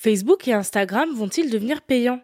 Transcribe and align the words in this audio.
Facebook 0.00 0.46
et 0.46 0.52
Instagram 0.52 1.08
vont-ils 1.12 1.50
devenir 1.50 1.82
payants? 1.82 2.20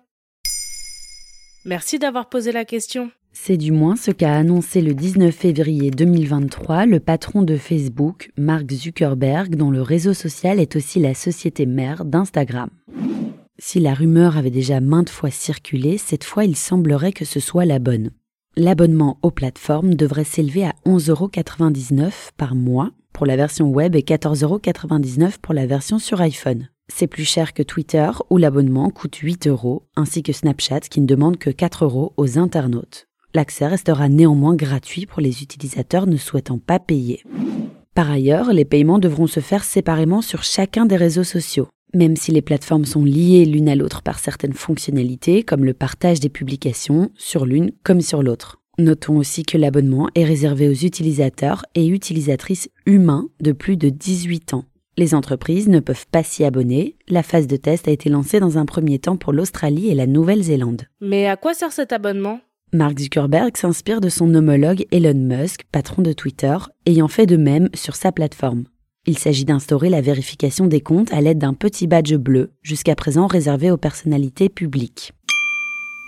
Merci 1.64 1.98
d'avoir 1.98 2.28
posé 2.28 2.52
la 2.52 2.64
question. 2.64 3.10
C'est 3.32 3.56
du 3.56 3.72
moins 3.72 3.96
ce 3.96 4.12
qu'a 4.12 4.32
annoncé 4.32 4.80
le 4.80 4.94
19 4.94 5.34
février 5.34 5.90
2023 5.90 6.86
le 6.86 7.00
patron 7.00 7.42
de 7.42 7.56
Facebook, 7.56 8.30
Mark 8.38 8.70
Zuckerberg, 8.70 9.56
dont 9.56 9.72
le 9.72 9.82
réseau 9.82 10.14
social 10.14 10.60
est 10.60 10.76
aussi 10.76 11.00
la 11.00 11.14
société 11.14 11.66
mère 11.66 12.04
d'Instagram. 12.04 12.70
Si 13.58 13.80
la 13.80 13.94
rumeur 13.94 14.36
avait 14.36 14.50
déjà 14.50 14.80
maintes 14.80 15.10
fois 15.10 15.32
circulé, 15.32 15.98
cette 15.98 16.22
fois 16.22 16.44
il 16.44 16.54
semblerait 16.54 17.12
que 17.12 17.24
ce 17.24 17.40
soit 17.40 17.64
la 17.64 17.80
bonne. 17.80 18.10
L'abonnement 18.56 19.18
aux 19.22 19.32
plateformes 19.32 19.96
devrait 19.96 20.22
s'élever 20.22 20.64
à 20.64 20.74
11,99€ 20.86 22.30
par 22.36 22.54
mois 22.54 22.92
pour 23.12 23.26
la 23.26 23.34
version 23.34 23.68
web 23.68 23.96
et 23.96 24.02
14,99€ 24.02 25.38
pour 25.42 25.54
la 25.54 25.66
version 25.66 25.98
sur 25.98 26.20
iPhone. 26.20 26.68
C'est 26.92 27.06
plus 27.06 27.24
cher 27.24 27.54
que 27.54 27.62
Twitter 27.62 28.10
où 28.30 28.36
l'abonnement 28.36 28.90
coûte 28.90 29.16
8 29.16 29.46
euros, 29.46 29.86
ainsi 29.96 30.22
que 30.22 30.32
Snapchat 30.32 30.80
qui 30.80 31.00
ne 31.00 31.06
demande 31.06 31.38
que 31.38 31.50
4 31.50 31.84
euros 31.84 32.12
aux 32.16 32.38
internautes. 32.38 33.08
L'accès 33.34 33.66
restera 33.66 34.08
néanmoins 34.08 34.54
gratuit 34.54 35.06
pour 35.06 35.20
les 35.20 35.42
utilisateurs 35.42 36.06
ne 36.06 36.16
souhaitant 36.16 36.58
pas 36.58 36.78
payer. 36.78 37.24
Par 37.94 38.10
ailleurs, 38.10 38.52
les 38.52 38.64
paiements 38.64 38.98
devront 38.98 39.26
se 39.26 39.40
faire 39.40 39.64
séparément 39.64 40.20
sur 40.20 40.42
chacun 40.42 40.84
des 40.84 40.96
réseaux 40.96 41.24
sociaux. 41.24 41.68
Même 41.94 42.16
si 42.16 42.32
les 42.32 42.42
plateformes 42.42 42.84
sont 42.84 43.04
liées 43.04 43.44
l'une 43.44 43.68
à 43.68 43.76
l'autre 43.76 44.02
par 44.02 44.18
certaines 44.18 44.52
fonctionnalités, 44.52 45.42
comme 45.42 45.64
le 45.64 45.74
partage 45.74 46.20
des 46.20 46.28
publications, 46.28 47.10
sur 47.16 47.46
l'une 47.46 47.70
comme 47.82 48.00
sur 48.00 48.22
l'autre. 48.22 48.60
Notons 48.78 49.16
aussi 49.16 49.44
que 49.44 49.56
l'abonnement 49.56 50.08
est 50.16 50.24
réservé 50.24 50.68
aux 50.68 50.72
utilisateurs 50.72 51.64
et 51.76 51.86
utilisatrices 51.86 52.68
humains 52.86 53.28
de 53.40 53.52
plus 53.52 53.76
de 53.76 53.88
18 53.88 54.54
ans. 54.54 54.64
Les 54.96 55.14
entreprises 55.16 55.68
ne 55.68 55.80
peuvent 55.80 56.06
pas 56.12 56.22
s'y 56.22 56.44
abonner. 56.44 56.96
La 57.08 57.24
phase 57.24 57.48
de 57.48 57.56
test 57.56 57.88
a 57.88 57.90
été 57.90 58.08
lancée 58.08 58.38
dans 58.38 58.58
un 58.58 58.64
premier 58.64 59.00
temps 59.00 59.16
pour 59.16 59.32
l'Australie 59.32 59.88
et 59.88 59.94
la 59.94 60.06
Nouvelle-Zélande. 60.06 60.82
Mais 61.00 61.26
à 61.26 61.36
quoi 61.36 61.52
sert 61.52 61.72
cet 61.72 61.92
abonnement? 61.92 62.40
Mark 62.72 62.98
Zuckerberg 63.00 63.56
s'inspire 63.56 64.00
de 64.00 64.08
son 64.08 64.32
homologue 64.32 64.86
Elon 64.92 65.14
Musk, 65.14 65.64
patron 65.72 66.02
de 66.02 66.12
Twitter, 66.12 66.56
ayant 66.86 67.08
fait 67.08 67.26
de 67.26 67.36
même 67.36 67.70
sur 67.74 67.96
sa 67.96 68.12
plateforme. 68.12 68.64
Il 69.06 69.18
s'agit 69.18 69.44
d'instaurer 69.44 69.90
la 69.90 70.00
vérification 70.00 70.66
des 70.66 70.80
comptes 70.80 71.12
à 71.12 71.20
l'aide 71.20 71.38
d'un 71.38 71.54
petit 71.54 71.88
badge 71.88 72.14
bleu, 72.14 72.52
jusqu'à 72.62 72.94
présent 72.94 73.26
réservé 73.26 73.72
aux 73.72 73.76
personnalités 73.76 74.48
publiques. 74.48 75.12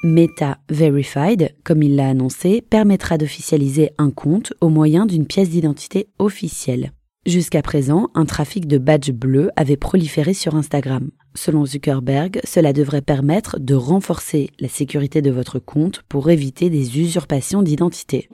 Meta 0.05 0.59
Verified, 0.71 1.55
comme 1.65 1.83
il 1.83 1.97
l'a 1.97 2.09
annoncé, 2.09 2.63
permettra 2.63 3.19
d'officialiser 3.19 3.91
un 3.99 4.11
compte 4.11 4.53
au 4.61 4.69
moyen 4.69 5.07
d'une 5.07 5.27
pièce 5.27 5.51
d'identité 5.51 6.07
officielle. 6.21 6.93
Jusqu'à 7.27 7.61
présent, 7.61 8.09
un 8.15 8.25
trafic 8.25 8.69
de 8.69 8.79
badges 8.79 9.11
bleus 9.11 9.51
avait 9.57 9.77
proliféré 9.77 10.33
sur 10.33 10.55
Instagram. 10.55 11.11
Selon 11.35 11.67
Zuckerberg, 11.67 12.41
cela 12.45 12.73
devrait 12.73 13.03
permettre 13.03 13.59
de 13.59 13.75
renforcer 13.75 14.51
la 14.61 14.69
sécurité 14.69 15.23
de 15.23 15.33
votre 15.33 15.59
compte 15.59 16.05
pour 16.09 16.31
éviter 16.31 16.71
des 16.71 17.01
usurpations 17.01 17.65
d'identité. 17.65 18.29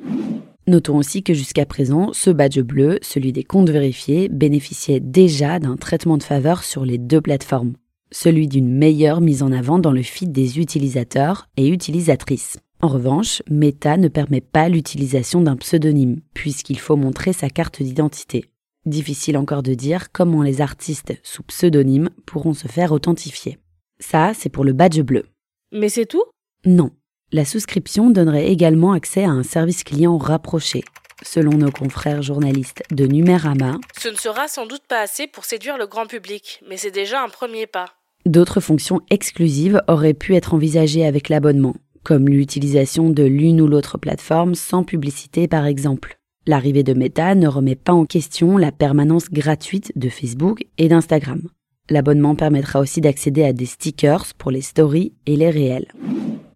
Notons 0.66 0.98
aussi 0.98 1.22
que 1.22 1.32
jusqu'à 1.32 1.64
présent, 1.64 2.10
ce 2.12 2.28
badge 2.28 2.60
bleu, 2.60 2.98
celui 3.00 3.32
des 3.32 3.44
comptes 3.44 3.70
vérifiés, 3.70 4.28
bénéficiait 4.28 5.00
déjà 5.00 5.58
d'un 5.58 5.76
traitement 5.76 6.18
de 6.18 6.22
faveur 6.22 6.62
sur 6.62 6.84
les 6.84 6.98
deux 6.98 7.22
plateformes, 7.22 7.72
celui 8.10 8.46
d'une 8.46 8.76
meilleure 8.76 9.22
mise 9.22 9.42
en 9.42 9.52
avant 9.52 9.78
dans 9.78 9.92
le 9.92 10.02
feed 10.02 10.32
des 10.32 10.60
utilisateurs 10.60 11.48
et 11.56 11.66
utilisatrices. 11.68 12.58
En 12.82 12.88
revanche, 12.88 13.42
Meta 13.48 13.96
ne 13.96 14.08
permet 14.08 14.42
pas 14.42 14.68
l'utilisation 14.68 15.40
d'un 15.40 15.56
pseudonyme, 15.56 16.20
puisqu'il 16.34 16.78
faut 16.78 16.96
montrer 16.96 17.32
sa 17.32 17.48
carte 17.48 17.82
d'identité. 17.82 18.51
Difficile 18.84 19.38
encore 19.38 19.62
de 19.62 19.74
dire 19.74 20.10
comment 20.10 20.42
les 20.42 20.60
artistes 20.60 21.14
sous 21.22 21.44
pseudonyme 21.44 22.10
pourront 22.26 22.52
se 22.52 22.66
faire 22.66 22.90
authentifier. 22.90 23.58
Ça, 24.00 24.32
c'est 24.34 24.48
pour 24.48 24.64
le 24.64 24.72
badge 24.72 25.00
bleu. 25.00 25.24
Mais 25.70 25.88
c'est 25.88 26.06
tout? 26.06 26.24
Non. 26.64 26.90
La 27.30 27.44
souscription 27.44 28.10
donnerait 28.10 28.48
également 28.48 28.92
accès 28.92 29.22
à 29.22 29.30
un 29.30 29.44
service 29.44 29.84
client 29.84 30.18
rapproché. 30.18 30.82
Selon 31.24 31.52
nos 31.52 31.70
confrères 31.70 32.22
journalistes 32.22 32.82
de 32.90 33.06
Numérama, 33.06 33.78
ce 33.96 34.08
ne 34.08 34.16
sera 34.16 34.48
sans 34.48 34.66
doute 34.66 34.82
pas 34.88 35.00
assez 35.00 35.28
pour 35.28 35.44
séduire 35.44 35.78
le 35.78 35.86
grand 35.86 36.06
public, 36.06 36.60
mais 36.68 36.76
c'est 36.76 36.90
déjà 36.90 37.22
un 37.22 37.28
premier 37.28 37.68
pas. 37.68 37.86
D'autres 38.26 38.60
fonctions 38.60 39.00
exclusives 39.10 39.80
auraient 39.86 40.14
pu 40.14 40.34
être 40.34 40.54
envisagées 40.54 41.06
avec 41.06 41.28
l'abonnement, 41.28 41.76
comme 42.02 42.28
l'utilisation 42.28 43.10
de 43.10 43.22
l'une 43.22 43.60
ou 43.60 43.68
l'autre 43.68 43.96
plateforme 43.96 44.56
sans 44.56 44.82
publicité 44.82 45.46
par 45.46 45.66
exemple. 45.66 46.18
L'arrivée 46.46 46.82
de 46.82 46.92
Meta 46.92 47.36
ne 47.36 47.46
remet 47.46 47.76
pas 47.76 47.92
en 47.92 48.04
question 48.04 48.56
la 48.56 48.72
permanence 48.72 49.30
gratuite 49.30 49.92
de 49.94 50.08
Facebook 50.08 50.64
et 50.76 50.88
d'Instagram. 50.88 51.42
L'abonnement 51.88 52.34
permettra 52.34 52.80
aussi 52.80 53.00
d'accéder 53.00 53.44
à 53.44 53.52
des 53.52 53.66
stickers 53.66 54.26
pour 54.38 54.50
les 54.50 54.60
stories 54.60 55.12
et 55.26 55.36
les 55.36 55.50
réels. 55.50 55.86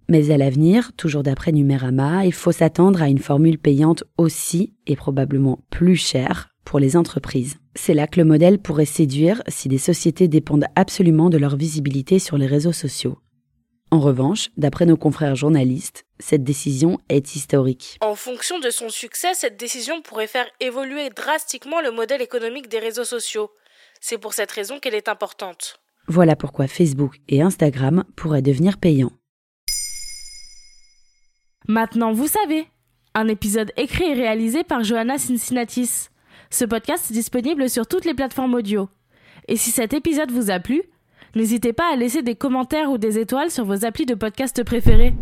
Mais 0.08 0.30
à 0.30 0.38
l'avenir, 0.38 0.92
toujours 0.96 1.22
d'après 1.22 1.52
Numérama, 1.52 2.26
il 2.26 2.32
faut 2.32 2.52
s'attendre 2.52 3.00
à 3.00 3.08
une 3.08 3.18
formule 3.18 3.58
payante 3.58 4.02
aussi 4.18 4.72
et 4.86 4.96
probablement 4.96 5.60
plus 5.70 5.96
chère 5.96 6.48
pour 6.64 6.80
les 6.80 6.96
entreprises. 6.96 7.56
C'est 7.76 7.94
là 7.94 8.08
que 8.08 8.18
le 8.20 8.26
modèle 8.26 8.58
pourrait 8.58 8.86
séduire 8.86 9.42
si 9.46 9.68
des 9.68 9.78
sociétés 9.78 10.26
dépendent 10.26 10.66
absolument 10.74 11.30
de 11.30 11.38
leur 11.38 11.56
visibilité 11.56 12.18
sur 12.18 12.38
les 12.38 12.46
réseaux 12.46 12.72
sociaux. 12.72 13.18
En 13.92 14.00
revanche, 14.00 14.50
d'après 14.56 14.86
nos 14.86 14.96
confrères 14.96 15.36
journalistes, 15.36 16.05
cette 16.18 16.44
décision 16.44 16.98
est 17.08 17.34
historique. 17.36 17.98
En 18.00 18.14
fonction 18.14 18.58
de 18.58 18.70
son 18.70 18.88
succès, 18.88 19.34
cette 19.34 19.58
décision 19.58 20.02
pourrait 20.02 20.26
faire 20.26 20.46
évoluer 20.60 21.10
drastiquement 21.10 21.80
le 21.80 21.90
modèle 21.90 22.22
économique 22.22 22.68
des 22.68 22.78
réseaux 22.78 23.04
sociaux. 23.04 23.50
C'est 24.00 24.18
pour 24.18 24.34
cette 24.34 24.50
raison 24.50 24.78
qu'elle 24.78 24.94
est 24.94 25.08
importante. 25.08 25.80
Voilà 26.08 26.36
pourquoi 26.36 26.68
Facebook 26.68 27.16
et 27.28 27.42
Instagram 27.42 28.04
pourraient 28.16 28.42
devenir 28.42 28.78
payants. 28.78 29.12
Maintenant, 31.68 32.12
vous 32.12 32.28
savez. 32.28 32.66
Un 33.14 33.28
épisode 33.28 33.72
écrit 33.76 34.10
et 34.10 34.14
réalisé 34.14 34.62
par 34.62 34.84
Johanna 34.84 35.18
Cincinnatis. 35.18 36.08
Ce 36.50 36.64
podcast 36.64 37.10
est 37.10 37.14
disponible 37.14 37.68
sur 37.68 37.86
toutes 37.86 38.04
les 38.04 38.14
plateformes 38.14 38.54
audio. 38.54 38.88
Et 39.48 39.56
si 39.56 39.70
cet 39.70 39.94
épisode 39.94 40.30
vous 40.30 40.50
a 40.50 40.60
plu, 40.60 40.82
N'hésitez 41.36 41.74
pas 41.74 41.92
à 41.92 41.96
laisser 41.96 42.22
des 42.22 42.34
commentaires 42.34 42.90
ou 42.90 42.96
des 42.96 43.18
étoiles 43.18 43.50
sur 43.50 43.66
vos 43.66 43.84
applis 43.84 44.06
de 44.06 44.14
podcast 44.14 44.64
préférés. 44.64 45.12